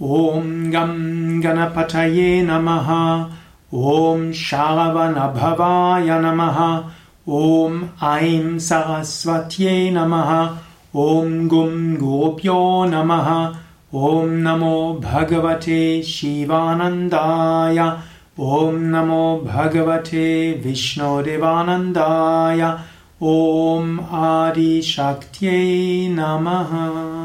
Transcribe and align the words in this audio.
ॐ 0.00 0.70
गं 0.72 0.92
गणपतये 1.42 2.42
नमः 2.42 2.88
ॐ 3.88 4.30
शनभवाय 4.34 6.08
नमः 6.20 6.60
ॐ 7.38 7.76
ऐं 8.10 8.58
सरस्वत्यै 8.66 9.90
नमः 9.96 10.30
ॐ 11.02 11.46
गुं 11.52 11.74
गोप्यो 12.04 12.56
नमः 12.92 13.28
ॐ 13.94 14.32
नमो 14.46 14.76
भगवते 15.04 15.80
शिवानन्दाय 16.12 17.78
ॐ 18.40 18.80
नमो 18.94 19.24
भगवते 19.44 20.26
विष्णोदेवानन्दाय 20.64 22.62
ॐ 23.34 23.98
आदिशक्त्यै 24.24 25.60
नमः। 26.18 27.21